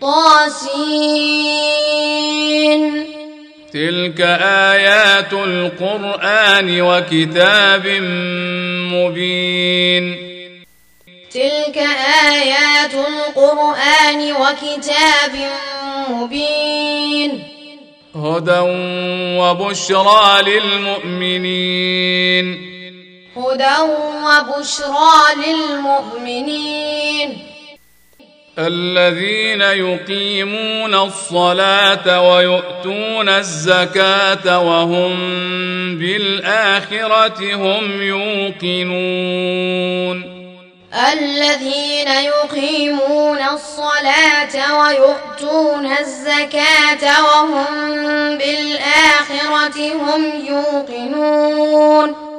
[0.00, 1.86] طاسين
[3.72, 7.86] تلك آيات القرآن وكتاب
[8.92, 10.04] مبين.
[11.30, 11.78] تلك
[12.30, 15.34] آيات القرآن وكتاب
[16.10, 17.42] مبين.
[18.14, 18.60] هدى
[19.40, 22.46] وبشرى للمؤمنين.
[23.36, 23.76] هدى
[24.24, 27.28] وبشرى للمؤمنين.
[28.58, 35.14] الذين يقيمون الصلاة ويؤتون الزكاة وهم
[35.98, 39.16] بالآخرة هم يوقنون.
[41.12, 47.66] الذين يقيمون الصلاة ويؤتون الزكاة وهم
[48.38, 52.35] بالآخرة هم يوقنون.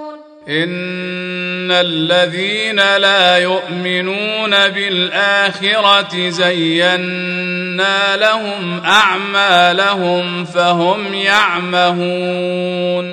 [0.49, 13.05] إن الذين لا يؤمنون بالآخرة زينا لهم أعمالهم فهم يعمهون.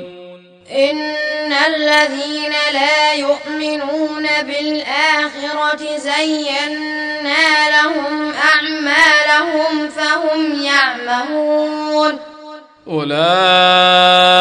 [0.71, 12.19] إن الذين لا يؤمنون بالآخرة زينا لهم أعمالهم فهم يعمهون.
[12.89, 14.34] أولئك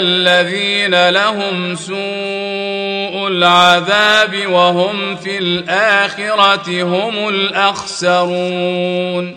[0.00, 9.36] الذين لهم سوء العذاب وهم في الآخرة هم الأخسرون.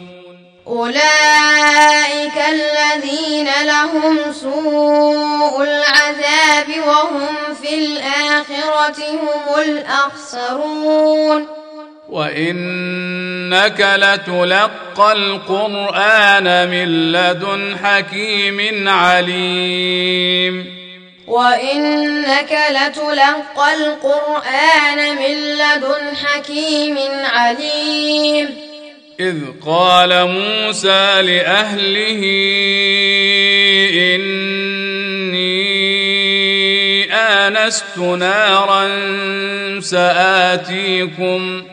[0.67, 11.62] أولئك الذين لهم سوء العذاب وهم في الآخرة هم الأخسرون.
[12.13, 20.65] وإنك لتلقى القرآن من لدن حكيم عليم
[21.27, 28.49] وإنك لتلقى القرآن من لدن حكيم عليم
[29.19, 32.21] إذ قال موسى لأهله
[34.15, 35.53] إني
[37.13, 38.89] آنست نارا
[39.79, 41.72] سآتيكم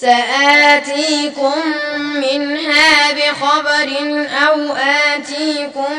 [0.00, 1.58] سآتيكم
[2.14, 3.88] منها بخبر
[4.48, 4.76] أو
[5.14, 5.94] آتيكم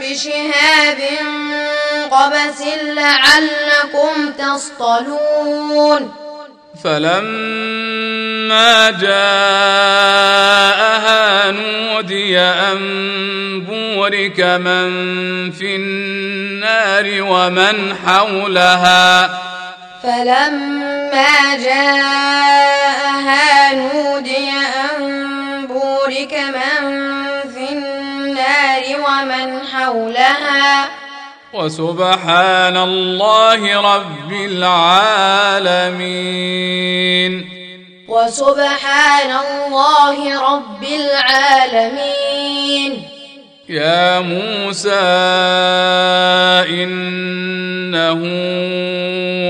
[0.00, 1.00] بشهاب
[2.10, 6.14] قبس لعلكم تصطلون.
[6.84, 10.30] فلما جاءها
[11.50, 12.80] نودي أن
[13.60, 14.90] بورك من
[15.50, 19.53] في النار ومن حولها
[20.04, 26.82] فلما جاءها نودي أن بورك من
[27.54, 30.88] في النار ومن حولها.
[31.52, 35.32] وسبحان الله رب العالمين.
[38.08, 42.12] وسبحان الله رب العالمين.
[43.68, 44.90] يا موسى
[46.68, 48.20] إنه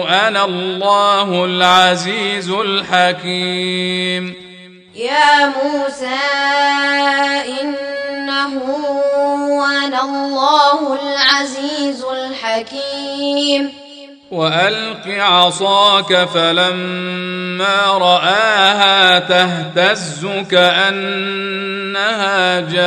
[0.08, 4.34] أنا الله العزيز الحكيم.
[4.94, 6.20] يا موسى
[7.62, 8.54] إنه
[9.84, 13.83] أنا الله العزيز الحكيم.
[14.34, 22.84] وألق عصاك فلما رآها تهتز كأنها جان.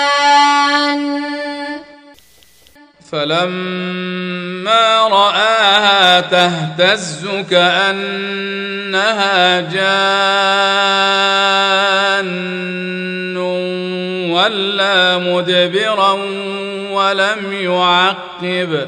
[3.11, 9.87] فلما رآها تهتز كأنها جان
[14.31, 16.11] ولا مدبرا
[16.91, 18.87] ولم يعقب.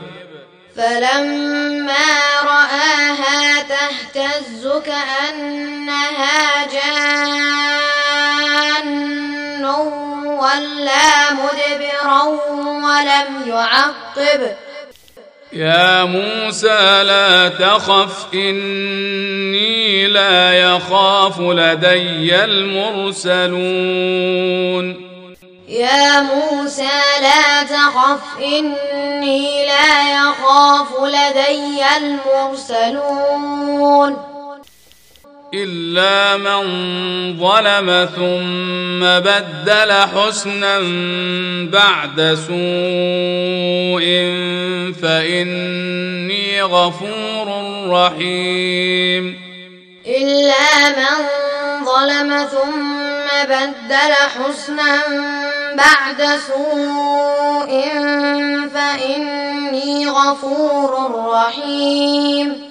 [0.76, 2.30] فلما
[3.70, 7.30] تهتز كأنها جان
[10.26, 12.24] ولا مدبرا
[12.84, 14.09] ولم يعقب.
[15.54, 23.50] يا موسى لا تخف إني لا يخاف لدي المرسلون.
[25.68, 33.30] يا موسى لا تخف إني لا يخاف لدي المرسلون.
[35.54, 36.62] إلا من
[37.40, 40.80] ظلم ثم بدل حسنا
[41.72, 44.06] بعد سوء
[45.02, 47.48] فإني غفور
[47.90, 49.40] رحيم.
[50.08, 51.18] إلا من
[51.86, 55.02] ظلم ثم بدل حسنا
[55.74, 57.72] بعد سوء
[58.74, 60.92] فإني غفور
[61.34, 62.69] رحيم.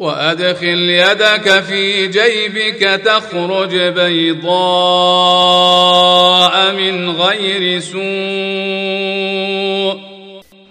[0.00, 4.52] وأدخل يدك في جيبك تخرج بيضاء
[6.72, 8.02] من غير سوء.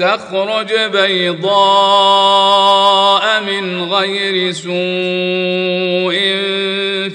[0.00, 1.60] تخرج بيضاء
[3.40, 4.72] من غير سوء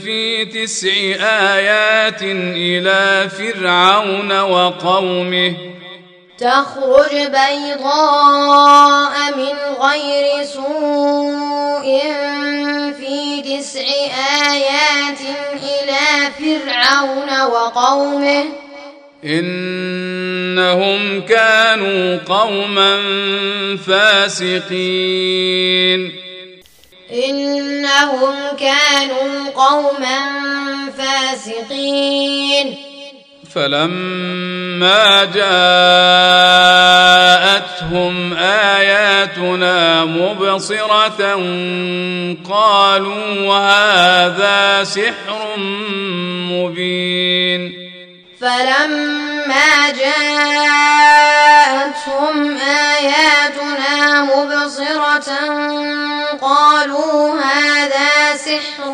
[0.04, 0.92] في تسع
[1.56, 5.56] آيات إلى فرعون وقومه.
[6.38, 11.86] تخرج بيضاء من غير سوء
[13.00, 13.88] في تسع
[14.52, 15.20] آيات
[15.54, 16.06] إلى
[16.40, 18.65] فرعون وقومه.
[19.26, 22.98] إنهم كانوا قوما
[23.88, 24.62] فاسقين.
[27.12, 30.20] إنهم كانوا قوما
[30.98, 32.76] فاسقين.
[33.56, 35.54] فلما جاءتهم
[38.34, 41.36] آياتنا مبصرة
[42.50, 45.58] قالوا هذا سحر
[46.52, 47.85] مبين.
[48.46, 50.38] فلما جاءتهم
[52.58, 55.30] آياتنا مبصرة
[56.42, 58.94] قالوا هذا سحر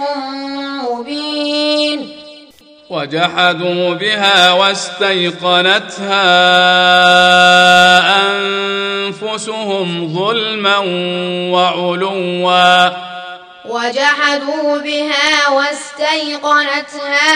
[0.88, 2.00] مبين.
[2.90, 6.28] وجحدوا بها واستيقنتها
[8.28, 10.78] أنفسهم ظلما
[11.54, 12.90] وعلوا.
[13.66, 17.32] وجحدوا بها واستيقنتها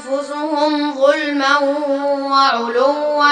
[0.00, 3.24] أنفسهم ظلما وعلوا.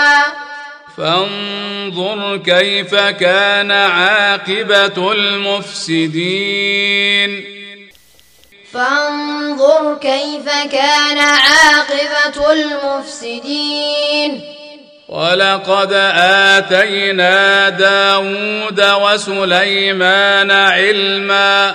[0.96, 6.34] فانظر كيف كان عاقبة المفسدين.
[8.72, 14.42] فانظر كيف كان عاقبة المفسدين.
[15.08, 15.92] ولقد
[16.52, 21.74] آتينا داود وسليمان علما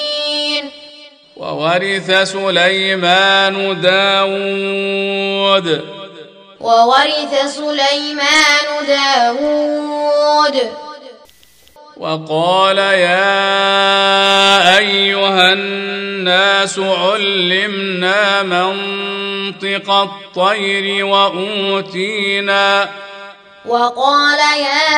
[1.41, 5.67] وورث سليمان داود.
[6.59, 10.55] وورث سليمان داود.
[11.97, 13.37] وقال يا
[14.77, 22.89] أيها الناس علمنا منطق الطير وأوتينا
[23.65, 24.89] وقال يا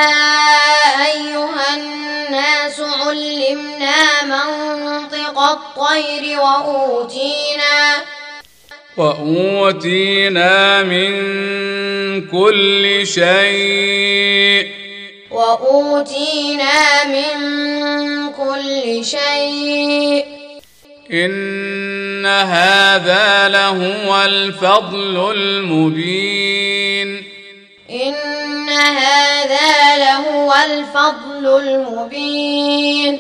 [1.06, 8.04] أيها الناس علمنا منطق الطير وأوتينا
[8.98, 11.12] وأوتينا من
[12.28, 14.68] كل شيء.
[15.32, 17.34] وأوتينا من
[18.32, 20.26] كل شيء.
[21.12, 27.33] إن هذا لهو الفضل المبين.
[27.94, 33.20] إن هذا لهو الفضل المبين.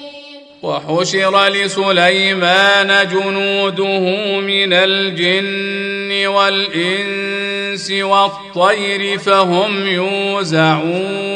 [0.63, 3.99] وحشر لسليمان جنوده
[4.39, 11.33] من الجن والإنس والطير فهم يوزعون.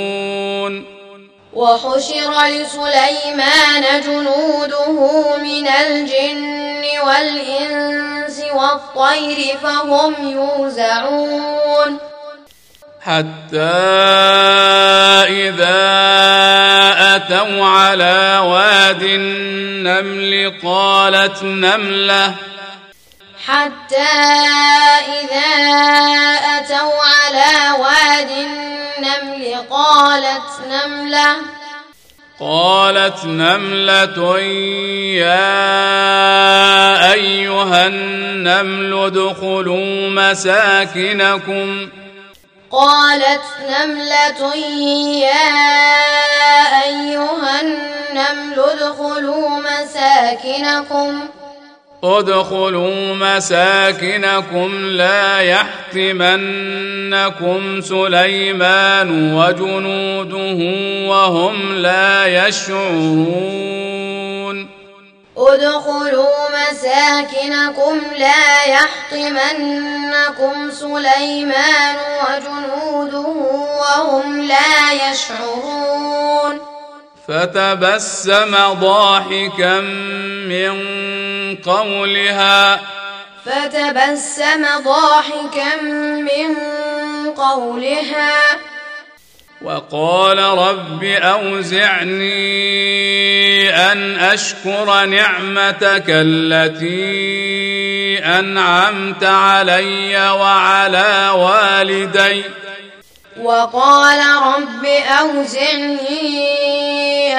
[1.53, 11.97] وحشر لسليمان جنوده من الجن والإنس والطير فهم يوزعون.
[13.01, 13.59] حتى
[15.29, 15.77] إذا
[17.15, 22.35] أتوا على واد النمل قالت نملة.
[23.45, 24.13] حتى
[25.07, 25.55] إذا
[26.57, 31.35] أتوا على واد النمل قالت نملة.
[32.39, 34.39] قالت نملة
[35.19, 35.53] يا
[37.13, 41.89] أيها النمل ادخلوا مساكنكم.
[42.71, 44.55] قالت نملة
[45.21, 45.63] يا
[46.83, 51.27] أيها النمل ادخلوا مساكنكم.
[52.03, 56.61] ادخلوا مساكنكم لا يحتمنكم
[57.81, 60.59] سليمان وجنوده
[61.09, 63.77] وهم لا يشعرون.
[65.37, 73.27] ادخلوا مساكنكم لا يحطمنكم سليمان وجنوده
[73.79, 76.59] وهم لا يشعرون.
[77.27, 79.79] فتبسم ضاحكا
[80.49, 80.75] من
[81.55, 82.81] قولها.
[83.45, 85.81] فتبسم ضاحكا
[86.21, 86.55] من
[87.31, 88.33] قولها.
[89.61, 92.27] وقال رب أوزعني
[93.91, 96.97] أن أشكر نعمتك التي
[98.19, 102.43] أنعمت علي وعلى والدي.
[103.41, 104.85] وقال رب
[105.19, 106.27] أوزعني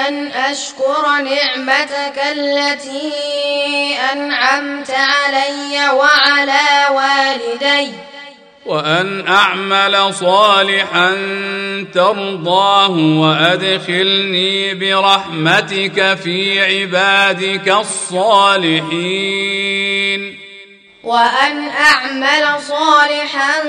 [0.08, 3.12] أن أشكر نعمتك التي
[4.12, 8.08] أنعمت علي وعلى والدي.
[8.68, 11.16] وأن أعمل صالحا
[11.94, 18.88] ترضاه وأدخلني برحمتك في عبادك الصالحين.
[21.04, 23.60] وأن أعمل صالحا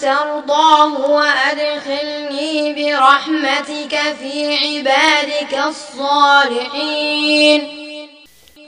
[0.00, 7.81] ترضاه وأدخلني برحمتك في عبادك الصالحين.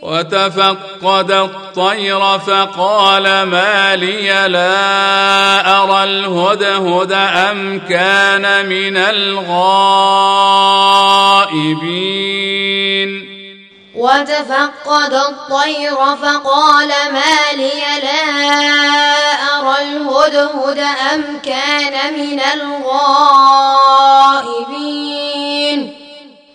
[0.04, 9.54] وتفقد الطير فقال ما لي لا أرى الهدهد أم كان من الغائبين.
[13.94, 18.24] وتفقد الطير فقال ما لي لا
[19.56, 20.78] أرى الهدهد
[21.14, 22.84] أم كان من الغائبين.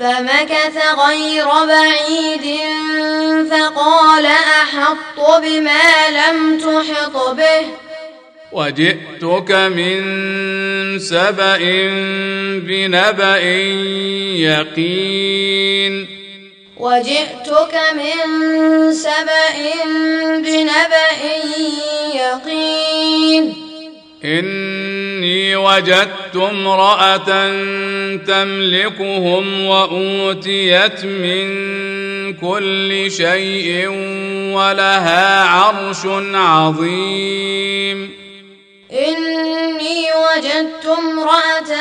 [0.00, 0.76] فمكث
[1.08, 2.60] غير بعيد
[3.50, 7.66] فقال أحط بما لم تحط به.
[8.52, 10.02] وجئتك من
[10.98, 11.58] سبأ
[12.68, 13.40] بنبأ
[14.36, 16.06] يقين.
[16.76, 19.56] وجئتك من سبأ
[20.36, 21.22] بنبأ
[22.14, 23.65] يقين.
[24.26, 27.26] إني وجدت امرأة
[28.16, 31.46] تملكهم وأوتيت من
[32.34, 33.88] كل شيء
[34.54, 38.10] ولها عرش عظيم.
[38.92, 41.72] إني وجدت امرأة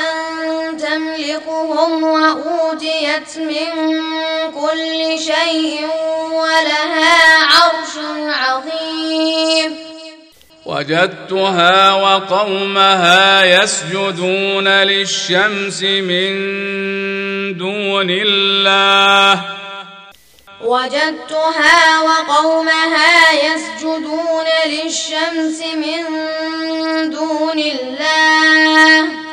[0.78, 3.72] تملكهم وأوتيت من
[4.52, 5.88] كل شيء
[6.32, 7.96] ولها عرش
[8.28, 9.85] عظيم.
[10.66, 16.34] وجدتها وقومها يسجدون للشمس من
[17.58, 19.42] دون الله.
[20.62, 26.02] وجدتها وقومها يسجدون للشمس من
[27.10, 29.25] دون الله.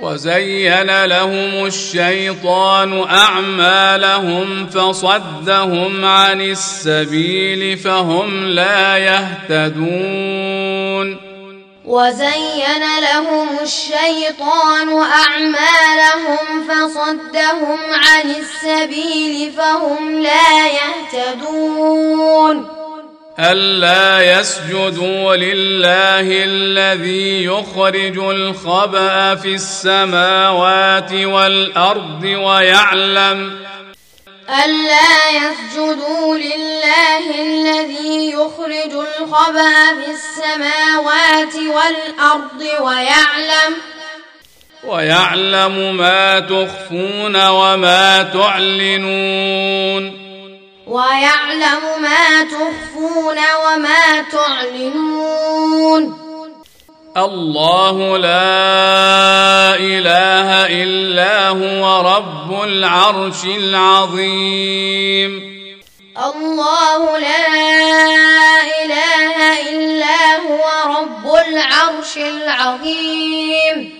[0.00, 10.48] وزين لهم الشيطان أعمالهم فصدهم عن السبيل فهم لا يهتدون
[11.84, 22.77] وزين لهم الشيطان أعمالهم فصدهم عن السبيل فهم لا يهتدون
[23.40, 33.58] ألا يسجدوا لله الذي يخرج الخبأ في السماوات والأرض ويعلم
[34.64, 43.74] ألا يسجدوا لله الذي يخرج الخبأ في السماوات والأرض ويعلم
[44.84, 50.27] ويعلم ما تخفون وما تعلنون
[50.88, 56.02] ويعلم ما تخفون وما تعلنون.
[57.16, 65.32] الله لا إله إلا هو رب العرش العظيم.
[66.24, 67.46] الله لا
[68.84, 69.36] إله
[69.70, 70.64] إلا هو
[70.96, 73.97] رب العرش العظيم.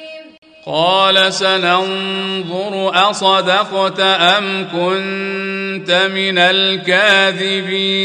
[0.68, 7.98] قال سننظر أصدقت أم كنت من الكاذبين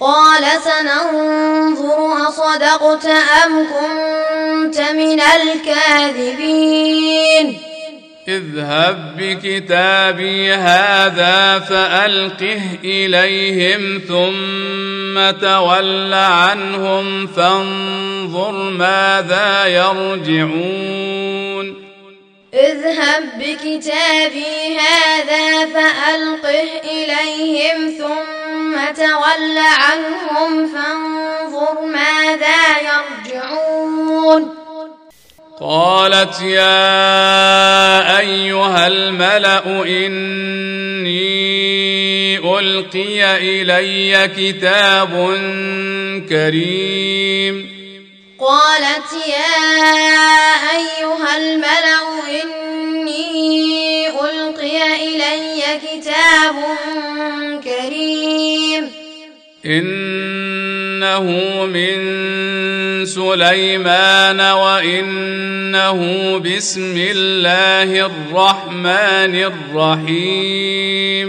[0.00, 3.06] قال سننظر أصدقت
[3.44, 5.20] أم كنت من
[6.00, 6.66] الكاذبين
[8.28, 21.06] اذهب بكتابي هذا فألقه إليهم ثم تول عنهم فانظر ماذا يرجعون.
[22.54, 34.65] اذهب بكتابي هذا فألقه إليهم ثم تول عنهم فانظر ماذا يرجعون.
[35.60, 36.88] قالت يا
[38.18, 41.16] أيها الملأ إني
[42.38, 45.12] ألقي إلي كتاب
[46.28, 47.76] كريم.
[48.40, 49.56] قالت يا
[50.76, 52.04] أيها الملأ
[52.42, 56.56] إني ألقي إلي كتاب
[57.64, 58.90] كريم.
[59.66, 61.24] إنه
[61.64, 62.16] من
[63.06, 66.00] سليمان وإنه
[66.38, 69.34] بسم الله الرحمن
[69.74, 71.28] الرحيم.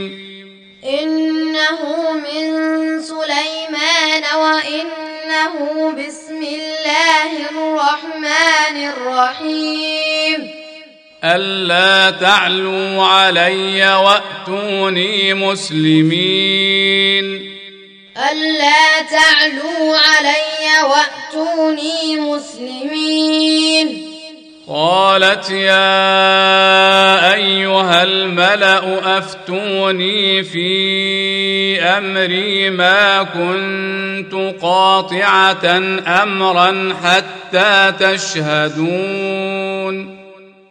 [0.84, 1.80] إنه
[2.14, 2.46] من
[3.02, 5.54] سليمان وإنه
[5.92, 10.40] بسم الله الرحمن الرحيم.
[11.24, 16.78] ألا تعلوا علي وأتوني مسلمين.
[18.18, 23.88] ألا تعلوا علي وأتوني مسلمين.
[24.68, 35.78] قالت يا أيها الملأ أفتوني في أمري ما كنت قاطعة
[36.08, 39.48] أمرا حتى تشهدون.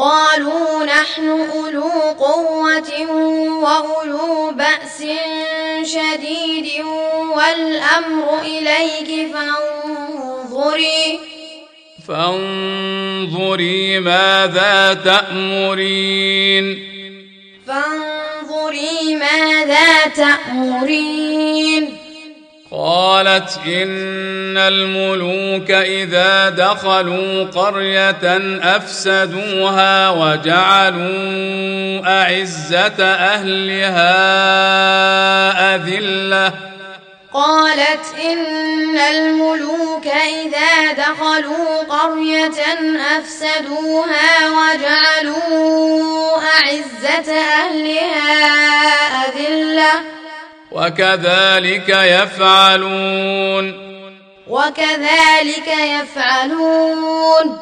[0.00, 3.06] قالوا نحن أولو قوة
[3.62, 5.04] وأولو بأس
[5.82, 6.84] شديد
[7.36, 11.20] والأمر إليك فانظري.
[12.08, 16.78] فانظري ماذا تأمرين.
[17.66, 21.99] فانظري ماذا تأمرين.
[22.72, 34.14] قالت إن الملوك إذا دخلوا قرية أفسدوها وجعلوا أعزة أهلها
[35.74, 36.52] أذلة.
[37.34, 42.62] قالت إن الملوك إذا دخلوا قرية
[43.18, 48.32] أفسدوها وجعلوا أعزة أهلها
[49.26, 50.20] أذلة.
[50.72, 53.90] وكذلك يفعلون.
[54.48, 57.58] وكذلك يفعلون.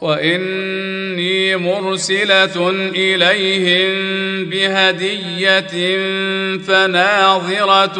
[0.00, 3.94] وإني مرسلة إليهم
[4.44, 5.98] بهدية
[6.58, 7.98] فناظرة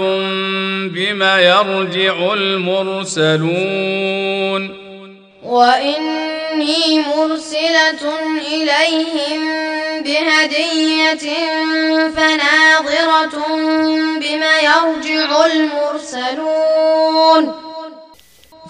[0.88, 3.64] بما يرجع المرسلون.
[5.44, 8.02] وإني مرسلة
[8.38, 9.40] إليهم
[10.02, 11.26] بهدية
[12.16, 13.36] فناظرة
[14.20, 17.42] بما يرجع المرسلون.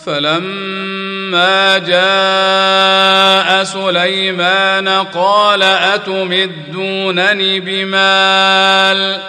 [0.06, 9.20] فلما جاء سليمان قال أتمدونني بمال؟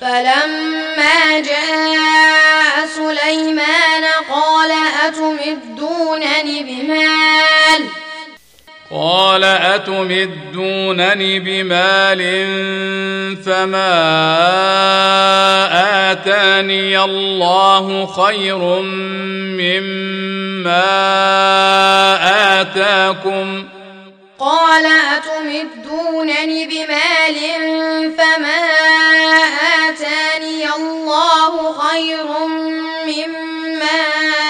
[0.00, 2.55] فلما جاء
[6.06, 7.86] أتمدونني بمال؟
[8.90, 12.22] قال أتمدونني بمال
[13.42, 13.92] فما
[16.12, 18.58] آتاني الله خير
[19.58, 20.84] مما
[22.60, 23.64] آتاكم؟
[24.38, 27.36] قال أتمدونني بمال
[28.18, 28.66] فما
[29.88, 32.26] آتاني الله خير
[33.06, 34.45] مما آتاكم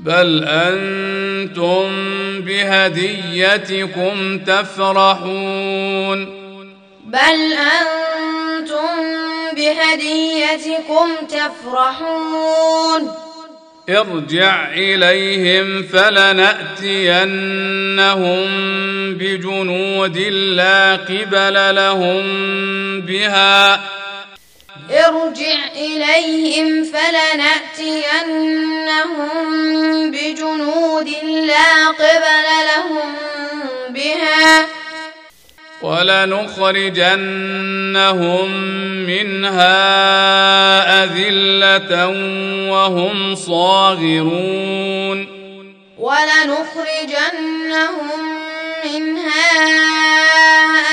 [0.00, 1.90] بل أنتم
[2.40, 6.40] بهديتكم تفرحون
[7.06, 8.96] بل أنتم
[9.56, 13.12] بهديتكم تفرحون
[13.88, 16.90] ارجع إليهم فلنأتينهم
[19.14, 22.22] بجنود لا قبل لهم
[23.00, 23.80] بها
[24.90, 28.10] ارجع إليهم فلنأتينهم
[30.10, 31.08] بجنود
[31.46, 33.14] لا قبل لهم
[33.90, 34.66] بها
[35.82, 36.90] ولنخرجنهم
[39.06, 39.74] منها
[41.04, 42.08] أذلة
[42.70, 45.18] وهم صاغرون
[45.98, 47.30] ولنخرجنهم
[48.84, 49.50] منها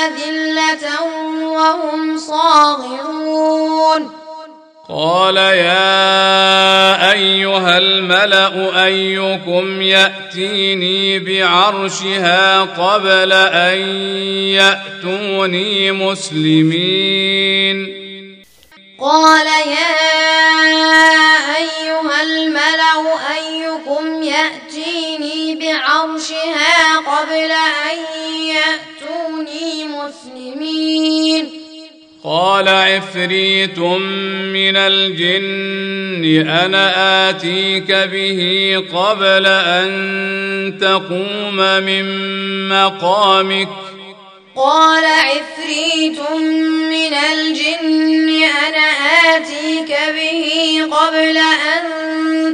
[0.06, 1.02] أذلة
[1.42, 4.12] وهم صاغرون.
[4.90, 13.78] قال يا أيها الملأ أيكم يأتيني بعرشها قبل أن
[14.56, 17.78] يأتوني مسلمين.
[19.00, 19.98] قال يا
[21.58, 23.04] أيها الملأ
[23.36, 24.67] أيكم يأتيني
[25.68, 27.98] بعرشها قبل أن
[28.46, 31.50] يأتوني مسلمين.
[32.24, 38.42] قال عفريت من الجن أنا آتيك به
[38.94, 39.88] قبل أن
[40.82, 42.06] تقوم من
[42.70, 43.70] مقامك.
[44.56, 46.20] قال عفريت
[46.90, 48.88] من الجن أنا
[49.36, 50.50] آتيك به
[50.92, 51.84] قبل أن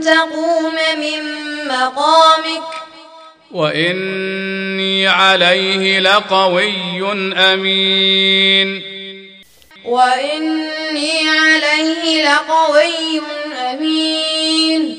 [0.02, 1.24] تقوم من
[1.68, 2.64] مقامك.
[3.54, 8.82] واني عليه لقوي امين
[9.86, 13.22] وإني عليه لقوي
[13.72, 14.98] أمين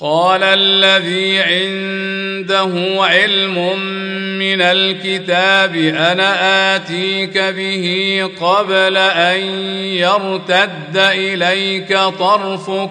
[0.00, 3.78] قال الذي عنده علم
[4.38, 9.40] من الكتاب أنا اتيك به قبل ان
[9.84, 12.90] يرتد اليك طرفك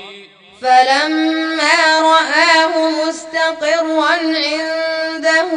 [0.61, 5.49] فلما رآه مستقرا عنده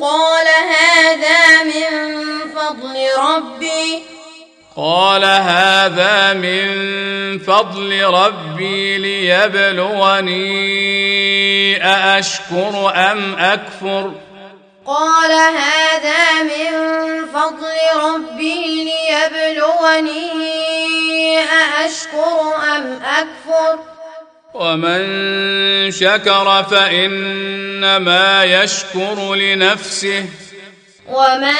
[0.00, 0.46] قال
[0.78, 1.90] هذا من
[2.54, 4.02] فضل ربي.
[4.76, 6.68] قال هذا من
[7.38, 10.42] فضل ربي ليبلوني
[11.84, 14.12] أأشكر أم أكفر؟
[14.86, 16.72] قال هذا من
[17.26, 20.32] فضل ربي ليبلوني
[21.40, 23.91] أأشكر أم أكفر؟
[24.54, 30.24] ومن شكر فإنما يشكر لنفسه.
[31.08, 31.56] ومن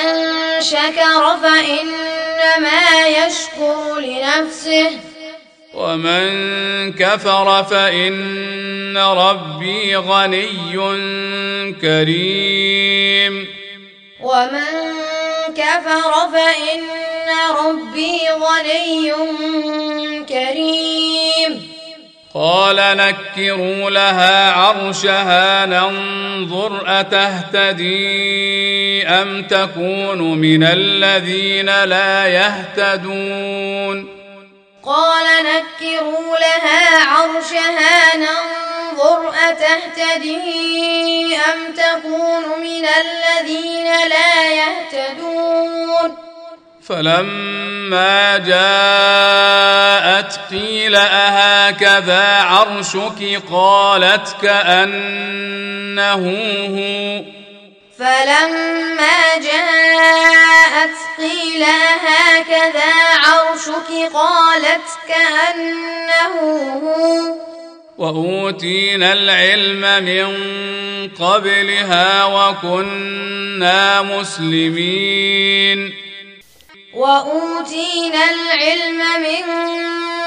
[0.60, 4.90] شكر فإنما يشكر لنفسه.
[5.74, 10.76] ومن كفر فإن ربي غني
[11.82, 13.48] كريم.
[14.20, 14.92] ومن
[15.56, 16.82] كفر فإن
[17.58, 19.12] ربي غني
[20.28, 21.72] كريم.
[22.34, 27.88] قال نكروا لها عرشها ننظر أتهتدي
[29.08, 34.08] أم تكون من الذين لا يهتدون؟
[34.82, 46.31] قال نكروا لها عرشها ننظر أتهتدي أم تكون من الذين لا يهتدون؟
[46.88, 56.24] فلما جاءت قيل أهكذا عرشك؟ قالت كأنه
[56.68, 57.22] هو.
[57.98, 61.64] فلما جاءت قيل
[62.08, 62.92] هكذا
[63.24, 66.34] عرشك؟ قالت كأنه
[66.82, 67.34] هو.
[67.98, 70.28] وأوتينا العلم من
[71.08, 76.01] قبلها وكنا مسلمين.
[77.02, 79.44] وأوتينا العلم من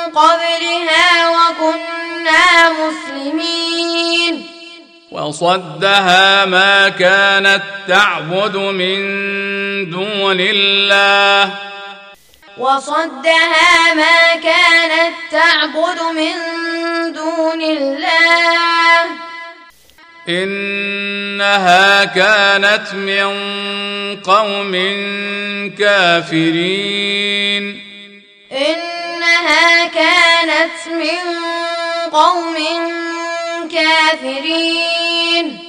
[0.10, 4.48] قبلها وكنا مسلمين.
[5.12, 8.98] وصدها ما كانت تعبد من
[9.90, 11.52] دون الله.
[12.58, 16.34] وصدها ما كانت تعبد من
[17.14, 19.02] دون الله.
[20.30, 23.26] إنها كانت من
[24.22, 24.72] قوم
[25.80, 27.64] كافرين.
[28.52, 31.20] إنها كانت من
[32.12, 32.56] قوم
[33.74, 35.60] كافرين.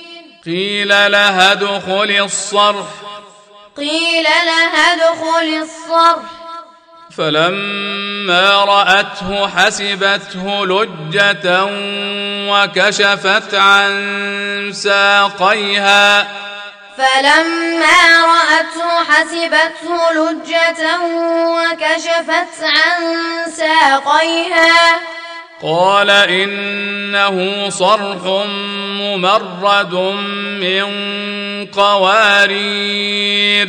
[0.47, 2.87] قيل لها ادخل الصرح.
[3.77, 6.45] قيل لها ادخل الصرح.
[7.18, 11.64] فلما رأته حسبته لجة
[12.50, 13.92] وكشفت عن
[14.72, 16.29] ساقيها.
[16.98, 20.83] فلما رأته حسبته لجة
[21.37, 23.00] وكشفت عن
[23.50, 25.00] ساقيها.
[25.62, 28.46] قال إنه صرح
[29.00, 29.94] ممرد
[30.61, 30.87] من
[31.66, 33.68] قوارير.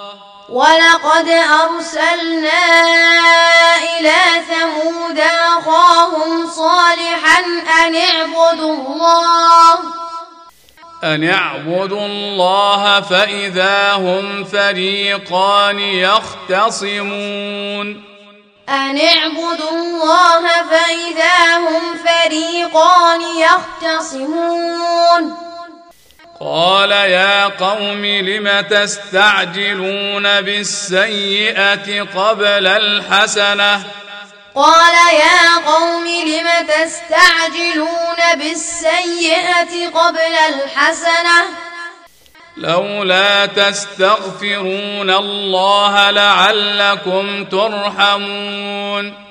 [0.51, 2.63] ولقد أرسلنا
[3.99, 5.19] إلى ثمود
[5.57, 7.39] أخاهم صالحا
[7.85, 9.79] أن اعبدوا الله.
[11.03, 16.43] أن اعبدوا الله فإذا هم فريقان يختصمون.
[18.69, 25.50] أن اعبدوا الله فإذا هم فريقان يختصمون.
[26.43, 33.83] قال يا قوم لم تستعجلون بالسيئة قبل الحسنة؟
[34.55, 41.45] قال يا قوم لم تستعجلون بالسيئة قبل الحسنة؟
[42.57, 49.30] لولا تستغفرون الله لعلكم ترحمون.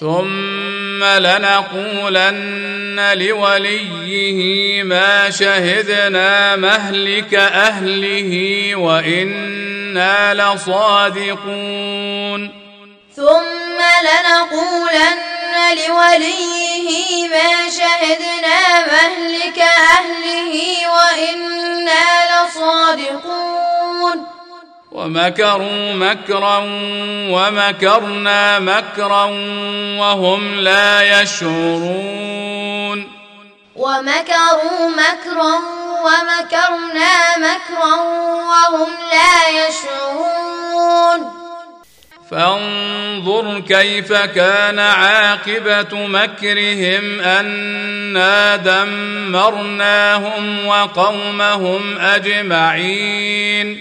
[0.00, 12.40] ثم لنقولن لوليه ما شهدنا مهلك أهله وإنا لصادقون.
[13.16, 15.34] ثم لنقولن
[15.74, 20.54] لوليه ما شهدنا مهلك أهله
[20.94, 22.04] وإنا
[22.46, 24.18] لصادقون.
[24.92, 26.58] ومكروا مكرا
[27.30, 29.24] ومكرنا مكرا
[30.00, 33.12] وهم لا يشعرون.
[33.76, 35.54] ومكروا مكرا
[36.04, 37.94] ومكرنا مكرا
[38.50, 40.03] وهم لا يشعرون.
[42.30, 50.06] فانظر كيف كان عاقبة مكرهم أنا دمرناهم
[50.66, 53.80] وقومهم أجمعين.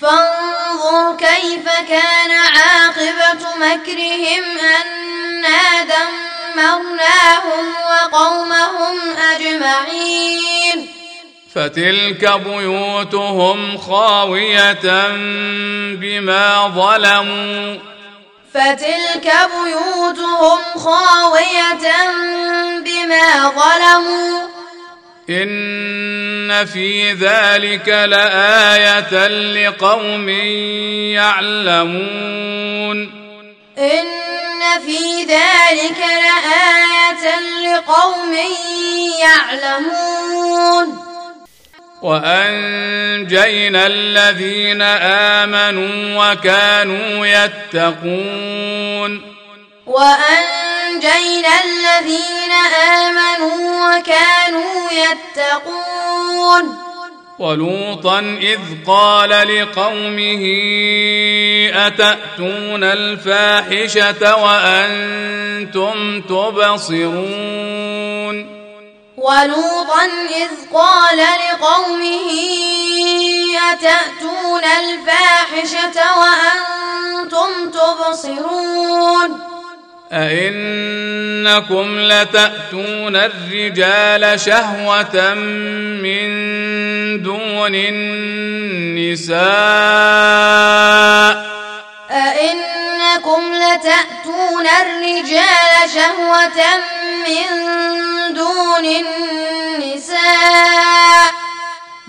[0.00, 5.84] فانظر كيف كان عاقبة مكرهم أنا
[6.54, 8.96] دمرناهم وقومهم
[9.34, 11.01] أجمعين.
[11.54, 15.06] فتلك بيوتهم خاوية
[15.94, 17.76] بما ظلموا.
[18.54, 19.32] فتلك
[19.64, 21.86] بيوتهم خاوية
[22.84, 24.48] بما ظلموا.
[25.30, 30.28] إن في ذلك لآية لقوم
[31.18, 32.98] يعلمون.
[33.78, 37.24] إن في ذلك لآية
[37.64, 38.36] لقوم
[39.20, 41.11] يعلمون.
[42.02, 44.82] وأنجينا الذين
[45.42, 49.32] آمنوا وكانوا يتقون
[49.86, 56.76] وأنجينا الذين آمنوا وكانوا يتقون
[57.38, 60.44] ولوطا إذ قال لقومه
[61.86, 67.82] أتأتون الفاحشة وأنتم تبصرون
[69.16, 72.30] ولوطا إذ قال لقومه
[73.72, 79.40] أتأتون الفاحشة وأنتم تبصرون؟
[80.12, 86.22] أئنكم لتأتون الرجال شهوة من
[87.22, 89.32] دون النساء.
[92.10, 96.60] أئنكم لتأتون الرجال شهوة
[97.26, 97.48] من
[98.62, 98.86] دون
[99.82, 100.22] النساء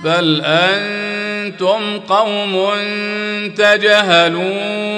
[0.04, 2.54] بل أنتم قوم
[3.58, 4.96] تجهلون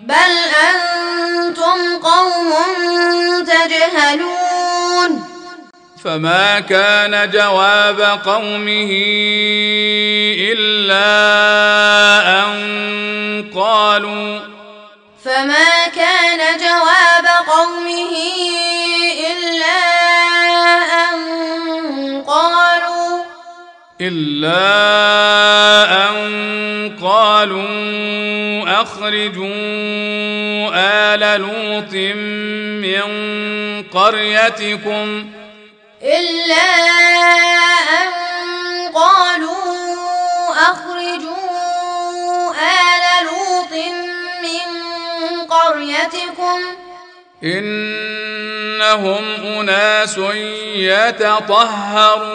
[0.00, 0.32] بل
[0.70, 2.50] أنتم قوم
[3.44, 5.24] تجهلون
[6.04, 8.90] فما كان جواب قومه
[10.52, 11.10] إلا
[12.42, 12.54] أن
[13.54, 14.38] قالوا
[15.24, 18.16] فما كان جواب قومه
[19.30, 19.80] إلا
[21.10, 23.22] أن قالوا
[24.00, 24.60] إلا
[26.08, 27.70] أن قالوا
[28.82, 29.50] أخرجوا
[30.74, 31.94] آل لوط
[32.84, 33.08] من
[33.82, 35.30] قريتكم
[36.02, 36.62] إلا
[38.00, 38.08] أن
[38.94, 41.40] قالوا أخرجوا
[42.50, 44.09] آل لوط من
[45.50, 46.60] قريتكم
[47.44, 50.18] إنهم أناس
[50.74, 52.34] يتطهرون.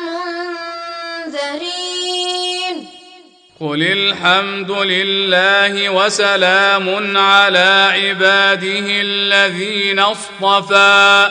[3.62, 11.30] قل الحمد لله وسلام على عباده الذين اصطفى.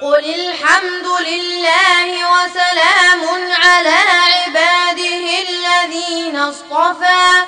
[0.00, 3.22] قل الحمد لله وسلام
[3.64, 3.98] على
[4.34, 7.44] عباده الذين اصطفى.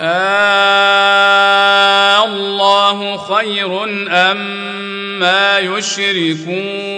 [0.00, 1.04] آه
[2.24, 4.38] الله خير أم
[5.20, 6.96] ما يشركون.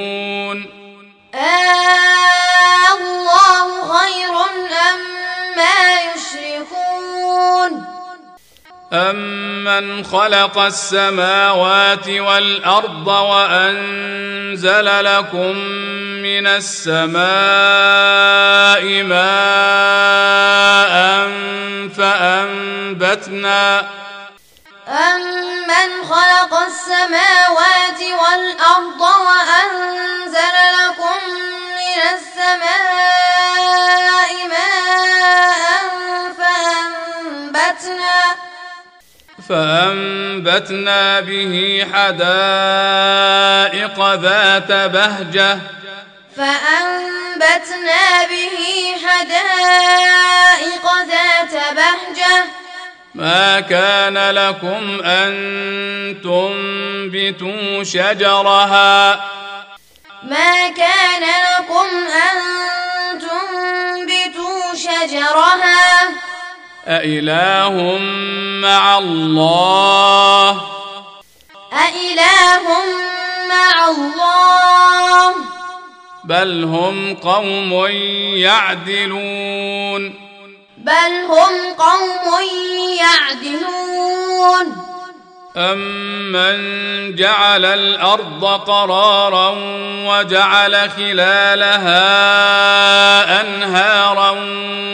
[1.39, 1.79] آه
[3.93, 5.01] خير أم
[5.57, 5.81] ما
[6.15, 7.73] يشركون.
[8.93, 15.57] أمن خلق السماوات والأرض وأنزل لكم
[16.23, 17.23] من السماء
[19.03, 20.49] ماء
[21.99, 23.89] فأنبتنا
[24.89, 31.19] أمن خلق السماوات والأرض وأنزل لكم
[31.77, 33.69] من السماء
[34.49, 35.65] ماء
[36.39, 38.19] فأنبتنا
[39.49, 43.17] فأنبتنا به حدائق
[44.15, 45.59] ذات بهجة
[46.37, 48.57] فأنبتنا به
[49.07, 52.45] حدائق ذات بهجة
[53.19, 55.33] ما كان لكم أن
[56.23, 59.15] تنبتوا شجرها.
[60.23, 62.39] ما كان لكم أن
[63.19, 66.09] تنبتوا شجرها.
[66.87, 67.99] أإله
[68.63, 70.51] مع الله.
[71.73, 72.65] أإله
[73.49, 75.35] مع الله.
[76.25, 77.87] بل هم قوم
[78.37, 80.28] يعدلون.
[80.85, 82.43] بل هم قوم
[82.99, 84.77] يعدلون
[85.57, 86.59] أمن
[87.17, 89.55] جعل الأرض قرارا
[90.07, 92.01] وجعل خلالها
[93.41, 94.31] أنهارا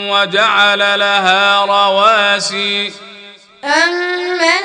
[0.09, 2.93] وجعل لها رواسي
[3.63, 4.61] أمن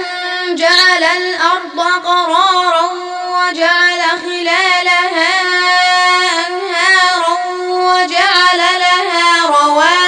[0.56, 2.90] جعل الأرض قرارا
[3.28, 5.40] وجعل خلالها
[6.46, 7.36] أنهارا
[7.68, 9.99] وجعل لها رواسي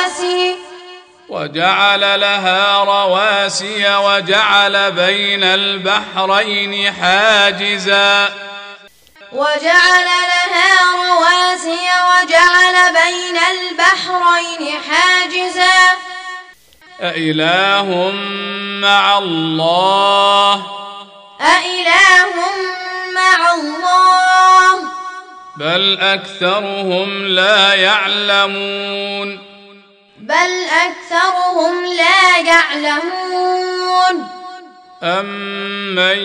[1.33, 8.29] وجعل لها رواسي وجعل بين البحرين حاجزا.
[9.33, 15.99] وجعل لها رواسي وجعل بين البحرين حاجزا.
[17.01, 18.13] أإله
[18.83, 20.55] مع الله.
[21.41, 22.35] أإله
[23.15, 24.89] مع الله.
[25.57, 29.52] بل أكثرهم لا يعلمون.
[30.23, 30.51] بل
[30.87, 34.29] أكثرهم لا يعلمون.
[35.03, 36.19] أمن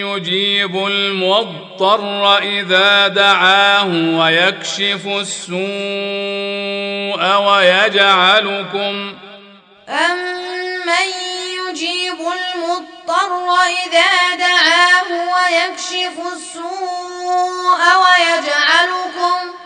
[0.00, 3.88] يجيب المضطر إذا دعاه
[4.18, 5.62] ويكشف السوء
[7.46, 9.14] ويجعلكم
[9.88, 11.08] أمن
[11.68, 13.54] يجيب المضطر
[13.86, 19.61] إذا دعاه ويكشف السوء ويجعلكم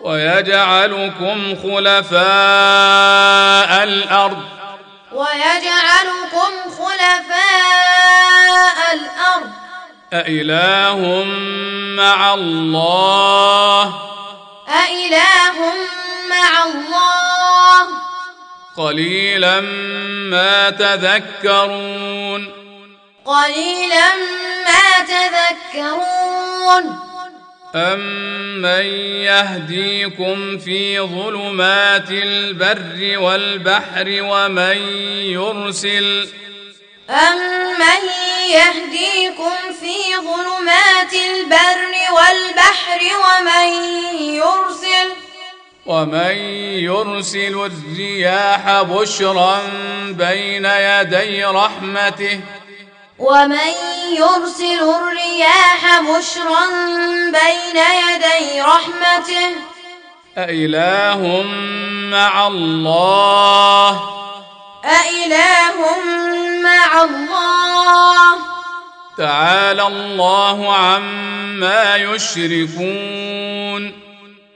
[0.00, 2.18] ويجعلكم خلفاء
[3.84, 4.42] الأرض.
[5.12, 9.50] ويجعلكم خلفاء الأرض.
[10.12, 11.24] أإله
[11.96, 13.94] مع الله.
[14.68, 15.72] أإله
[16.30, 17.88] مع الله.
[18.76, 19.60] قليلا
[20.30, 22.52] ما تذكرون.
[23.24, 24.14] قليلا
[24.64, 27.07] ما تذكرون.
[27.74, 28.84] أمن
[29.24, 34.76] يهديكم في ظلمات البر والبحر ومن
[35.22, 36.28] يرسل
[37.10, 38.02] أمن
[38.50, 43.68] يهديكم في ظلمات البر والبحر ومن
[44.20, 45.08] يرسل
[45.86, 46.36] ومن
[46.84, 49.60] يرسل الرياح بشرا
[50.08, 52.40] بين يدي رحمته
[53.18, 53.74] ومن
[54.10, 56.66] يرسل الرياح بشرا
[57.24, 59.50] بين يدي رحمته
[60.38, 61.42] أإله
[62.12, 63.90] مع الله.
[64.84, 65.76] أإله
[66.62, 68.38] مع الله.
[69.18, 73.82] تعالى الله عما يشركون.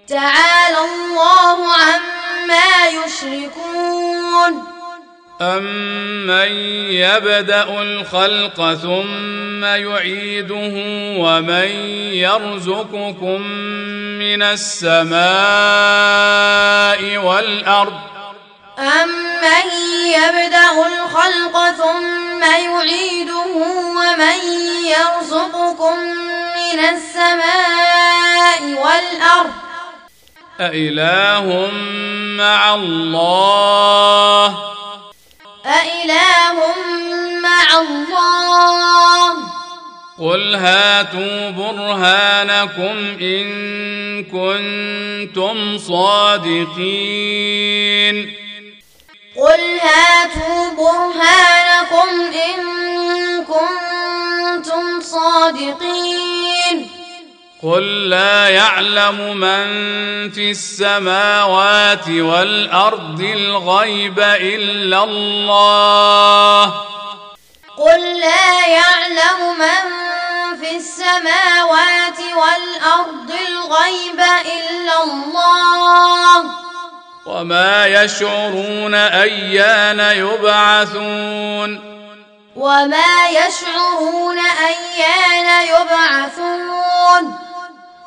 [0.09, 4.82] تعالى الله عما يشركون.
[5.43, 6.53] أمن
[6.90, 10.74] يبدأ الخلق ثم يعيده
[11.18, 11.68] ومن
[12.14, 13.43] يرزقكم
[14.18, 15.22] من السماء
[17.16, 18.01] والأرض
[18.78, 19.66] أمن
[20.07, 23.53] يبدأ الخلق ثم يعيده
[23.97, 24.38] ومن
[24.86, 25.99] يرزقكم
[26.57, 29.53] من السماء والأرض
[30.61, 31.70] أإله
[32.38, 34.72] مع الله
[35.67, 36.59] أإله
[37.43, 39.35] مع الله؟
[40.19, 46.77] قل هاتوا برهانكم إن كنتم صادقين.
[49.37, 52.59] قل هاتوا برهانكم إن
[53.45, 57.01] كنتم صادقين.
[57.63, 59.67] قل لا يعلم من
[60.31, 66.65] في السماوات والارض الغيب الا الله
[67.79, 69.91] قل لا يعلم من
[70.61, 76.51] في السماوات والأرض الغيب إلا الله
[77.27, 81.93] وما يشعرون ايان يبعثون
[82.57, 87.51] وما يشعرون أيان يبعثون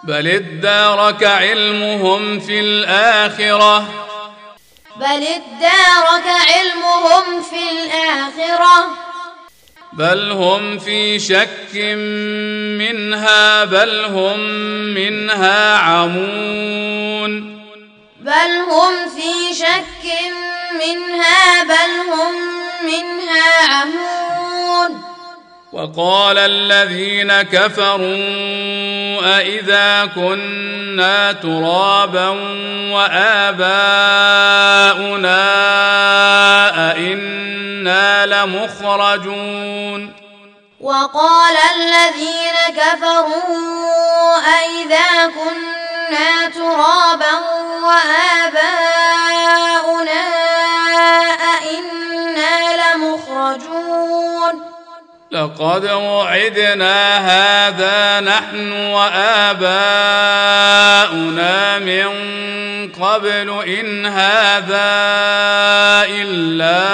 [0.07, 3.77] بل ادارك علمهم في الآخرة.
[4.95, 8.97] بل ادارك علمهم في الآخرة.
[9.93, 11.75] بل هم في شك
[12.79, 14.39] منها بل هم
[14.93, 17.61] منها عمون.
[18.19, 20.05] بل هم في شك
[20.73, 22.35] منها بل هم
[22.85, 24.04] منها عمون.
[25.75, 28.05] وقال الذين كفروا
[29.37, 32.29] أإذا كنا ترابا
[32.91, 33.75] وآباؤنا
[36.91, 40.13] أئنا لمخرجون
[40.81, 47.33] وقال الذين كفروا أإذا كنا ترابا
[47.83, 49.34] وآباؤنا
[55.35, 59.79] لقد وعدنا هذا نحن وآباؤنا
[61.79, 62.07] من
[62.91, 64.95] قبل إن هذا
[66.07, 66.87] إلا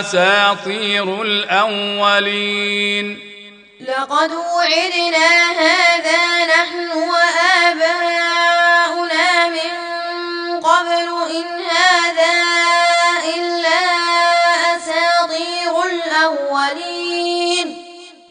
[0.00, 3.18] أساطير الأولين.
[3.80, 8.08] لقد وعدنا هذا نحن وآباؤنا
[9.48, 9.72] من
[10.60, 12.47] قبل إن هذا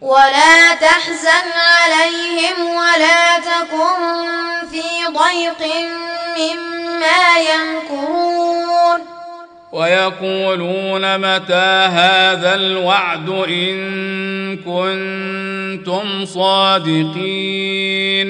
[0.00, 4.26] ولا تحزن عليهم ولا تكن
[4.70, 5.72] في ضيق
[6.38, 9.00] مما يمكرون.
[9.72, 18.28] ويقولون متى هذا الوعد إن كنتم صادقين.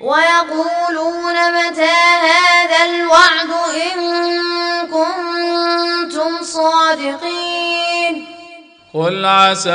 [0.00, 3.98] ويقولون متى هذا الوعد إن
[4.86, 8.33] كنتم صادقين.
[8.94, 9.70] قل عسى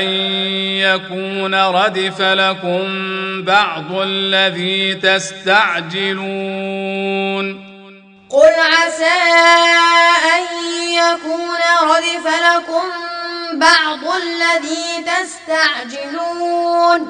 [0.00, 0.04] ان
[0.80, 2.82] يكون ردف لكم
[3.44, 6.14] بعض الذي تستعجلون
[8.30, 9.20] قل عسى
[10.36, 10.42] أن
[10.90, 12.84] يكون ردف لكم
[13.54, 17.00] بعض الذي تستعجلون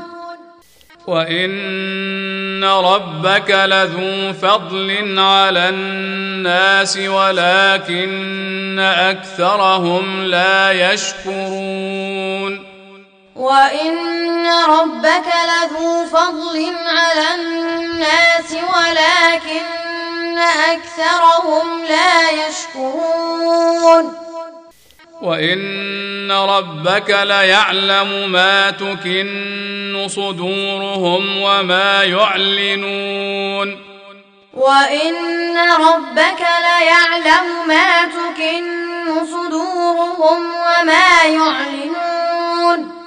[1.07, 12.65] وان ربك لذو فضل على الناس ولكن اكثرهم لا يشكرون
[13.37, 19.85] وإن ربك لذو فضل على الناس ولكن
[20.39, 24.24] أكثرهم لا يشكرون
[25.23, 33.79] وان ربك ليعلم ما تكن صدورهم وما يعلنون
[34.55, 35.15] وإن
[35.81, 38.65] ربك ليعلم ما تكن
[39.27, 43.04] صدورهم وما يعلنون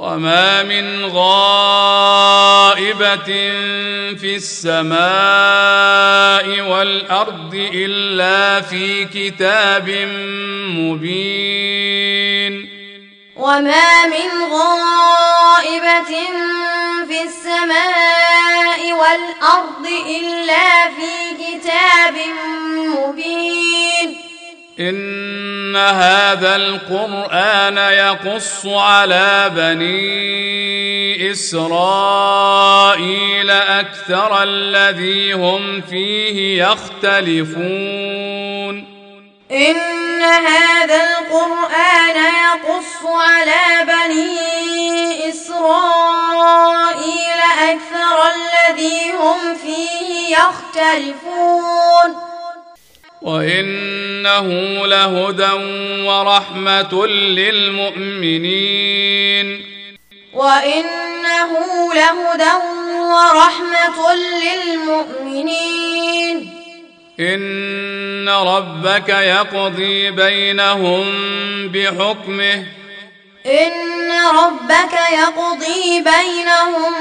[0.00, 2.80] وما من غائبة
[4.20, 5.00] في السماء
[6.60, 9.88] والأرض إلا في كتاب
[10.78, 12.68] مبين
[13.36, 16.12] وما من غائبة
[17.08, 21.12] في السماء والأرض إلا في
[21.44, 22.16] كتاب
[22.76, 23.99] مبين
[24.80, 32.30] إن هذا القرآن يقص على بني إسرائيل
[33.50, 38.20] أكثر الذي هم فيه يختلفون.
[39.50, 46.30] إن هذا القرآن يقص على بني إسرائيل
[47.62, 52.29] أكثر الذي هم فيه يختلفون.
[53.22, 54.46] وإنه
[54.86, 55.52] لهدى
[56.04, 58.46] ورحمة للمؤمنين.
[60.34, 61.50] وإنه
[61.94, 62.52] لهدى
[63.00, 64.14] ورحمة
[64.44, 65.60] للمؤمنين.
[67.20, 71.04] إن ربك يقضي بينهم
[71.68, 72.66] بحكمه.
[73.46, 74.12] إن
[74.44, 76.92] ربك يقضي بينهم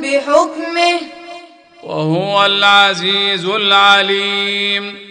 [0.00, 1.00] بحكمه.
[1.82, 5.09] وهو العزيز العليم.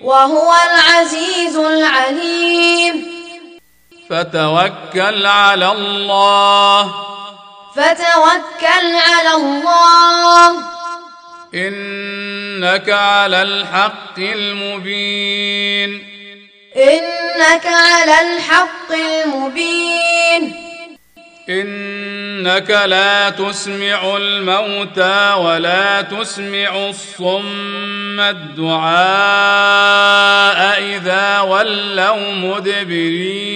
[0.00, 3.06] وهو العزيز العليم.
[4.10, 6.94] فتوكل على الله.
[7.76, 10.50] فتوكل على الله.
[11.54, 15.90] إنك على الحق المبين.
[16.76, 20.67] إنك على الحق المبين.
[21.48, 28.98] إنك لا تسمع الموتى ولا تسمع الصم الدعاء
[30.82, 33.48] إذا ولوا مدبرين.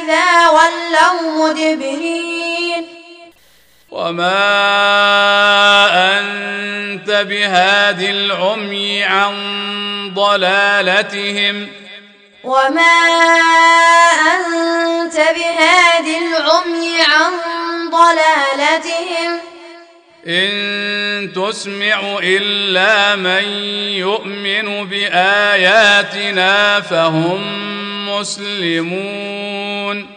[0.04, 2.47] إذا ولوا مدبرين.
[3.98, 4.30] وما
[6.20, 9.34] انت بهاد العمي عن
[10.14, 11.68] ضلالتهم
[12.44, 12.98] وما
[14.36, 17.32] أنت بهاد العمي عن
[17.90, 19.40] ضلالتهم
[20.28, 23.44] ان تسمع الا من
[23.94, 27.42] يؤمن باياتنا فهم
[28.10, 30.17] مسلمون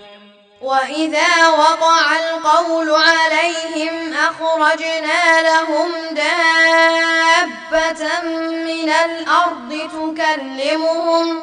[0.61, 8.03] وإذا وقع القول عليهم أخرجنا لهم دابة
[8.65, 11.39] من الأرض تكلمهم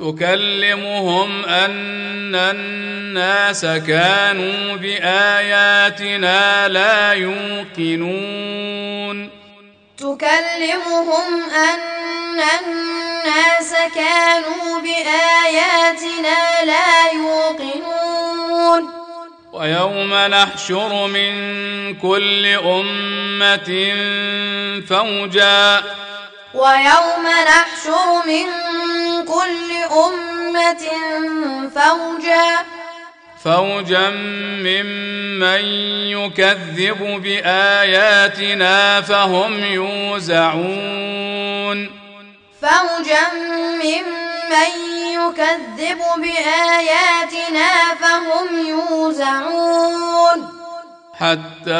[0.00, 8.66] تكلمهم ان الناس كانوا باياتنا لا يوقنون
[9.98, 15.25] تكلمهم أن الناس كانوا بآياتنا
[19.66, 21.32] ويوم نحشر من
[21.94, 23.70] كل أمة
[24.88, 25.82] فوجا.
[26.54, 28.46] ويوم نحشر من
[29.24, 30.84] كل أمة
[31.74, 32.48] فوجا.
[33.44, 34.10] فوجا
[34.62, 35.64] ممن
[36.14, 40.68] يكذب بآياتنا فهم يوزعون.
[42.62, 44.35] فوجا ممن
[45.28, 47.70] يكذب بآياتنا
[48.00, 50.48] فهم يوزعون.
[51.20, 51.72] حتى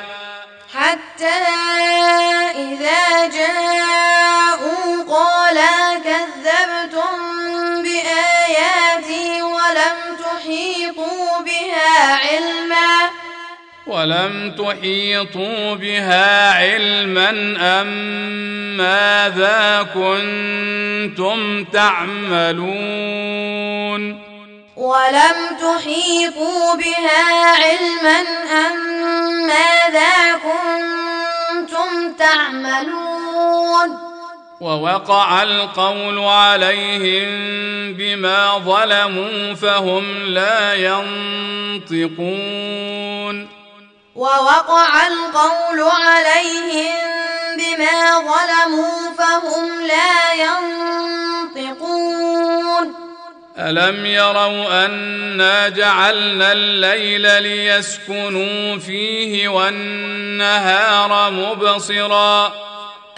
[0.74, 1.40] حتى
[2.56, 5.58] إذا جاءوا قال
[6.04, 7.18] كذبتم
[7.84, 8.79] بآياتي
[10.50, 13.10] تحيطوا بها علما.
[13.88, 17.30] ولم تحيطوا بها علما
[17.60, 17.88] أم
[18.78, 22.70] ماذا كنتم تعملون؟
[24.76, 28.22] ولم تحيطوا بها علما
[28.52, 28.78] أم
[29.48, 34.10] ماذا كنتم تعملون؟
[34.62, 37.30] ووقع القول عليهم
[37.94, 40.74] بما ظلموا فهم لا
[41.84, 42.30] ينطقون.
[44.16, 46.96] ووقع القول عليهم
[47.58, 50.34] بما ظلموا فهم لا
[51.54, 51.90] ينطقون.
[53.58, 62.69] ألم يروا أنا جعلنا الليل ليسكنوا فيه والنهار مبصرا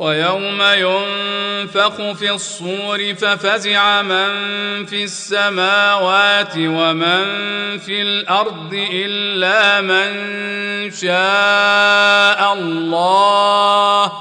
[0.00, 7.24] ويوم ينفخ في الصور ففزع من في السماوات ومن
[7.78, 10.10] في الأرض إلا من
[10.90, 14.12] شاء الله.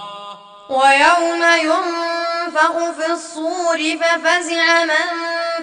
[0.70, 5.10] ويوم ينفخ في الصور ففزع من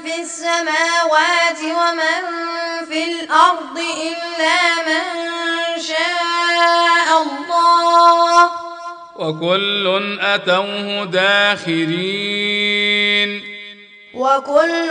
[0.03, 2.23] في السماوات ومن
[2.89, 5.03] في الأرض إلا من
[5.83, 8.76] شاء الله.
[9.19, 12.37] وكل أتوه داخرين.
[14.15, 14.91] وكل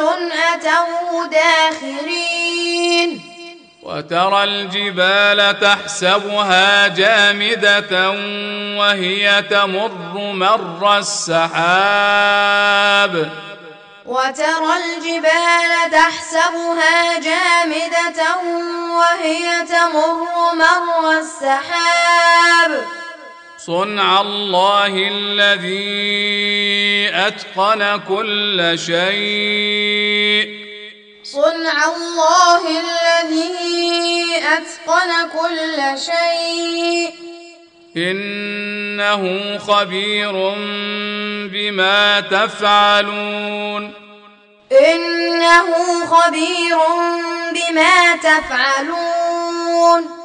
[0.53, 3.21] أتوه داخرين.
[3.83, 8.11] وترى الجبال تحسبها جامدة
[8.79, 12.35] وهي تمر مر السحاب.
[14.05, 18.37] وترى الجبال تحسبها جامدة
[18.97, 22.71] وهي تمر مر السحاب.
[23.65, 30.65] صنع الله الذي أتقن كل شيء.
[31.23, 37.13] صنع الله الذي أتقن كل شيء.
[37.97, 40.53] إنه خبير
[41.51, 43.93] بما تفعلون.
[44.71, 46.77] إنه خبير
[47.53, 50.24] بما تفعلون.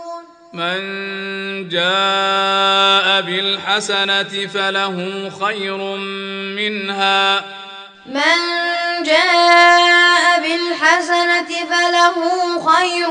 [0.52, 5.76] من جاء بالحسنة فله خير
[6.56, 7.44] منها.
[8.06, 8.38] من
[9.02, 12.16] جاء بالحسنة فله
[12.72, 13.10] خير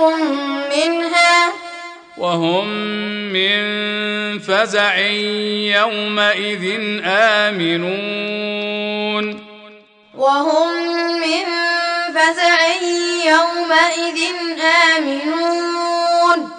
[0.76, 1.54] منها.
[2.18, 2.68] وهم
[3.34, 3.60] من
[4.40, 4.98] فزع
[5.80, 8.06] يومئذ آمنون.
[10.18, 10.70] وهم
[11.20, 11.46] من
[12.16, 12.68] فزع
[13.26, 14.20] يومئذ
[14.98, 16.59] آمنون.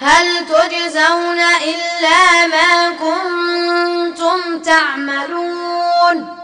[0.00, 6.38] هل تجزون إلا ما كنتم تعملون؟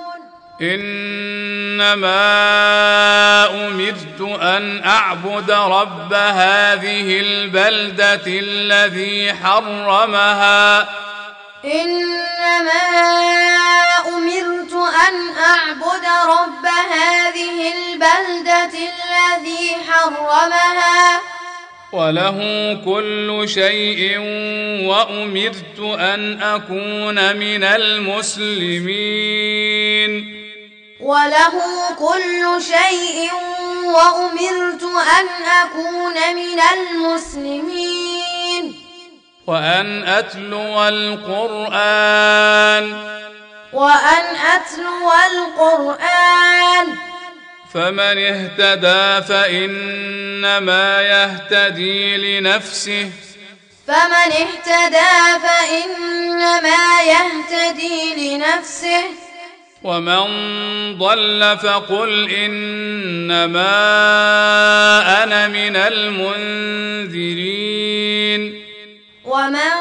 [0.62, 2.10] إنما
[3.66, 10.88] أمرت أن أعبد رب هذه البلدة الذي حرمها.
[11.64, 12.82] إنما
[14.08, 14.72] أمرت
[15.08, 21.20] أن أعبد رب هذه البلدة الذي حرمها.
[21.92, 22.38] وله
[22.84, 24.18] كل شيء
[24.86, 28.90] وأمرت أن أكون من المسلمين.
[31.00, 31.54] وله
[31.98, 33.30] كل شيء
[33.84, 34.82] وأمرت
[35.18, 35.26] أن
[35.62, 38.64] أكون من المسلمين.
[39.46, 42.04] وأن أتلو القرآن.
[43.72, 47.09] وأن أتلو القرآن.
[47.74, 53.10] فمن اهتدى فإنما يهتدي لنفسه.
[53.86, 59.04] فمن اهتدى فإنما يهتدي لنفسه.
[59.82, 60.24] ومن
[60.98, 63.72] ضل فقل إنما
[65.22, 67.30] أنا من المنذرين.
[69.24, 69.72] ومن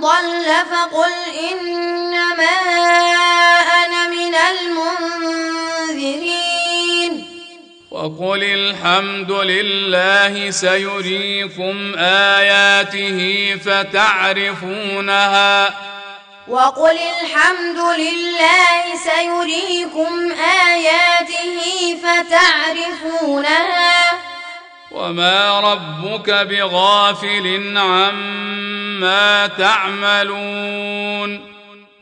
[0.00, 1.12] ضل فقل
[1.50, 2.54] إنما
[3.84, 6.33] أنا من المنذرين.
[8.04, 13.20] وقل الحمد لله سيريكم آياته
[13.64, 15.74] فتعرفونها.
[16.48, 20.32] وقل الحمد لله سيريكم
[20.72, 21.60] آياته
[22.04, 23.92] فتعرفونها.
[24.90, 31.53] وما ربك بغافل عما تعملون.